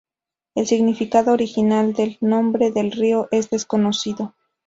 [0.55, 4.33] El significado original del nombre del río es desconocido.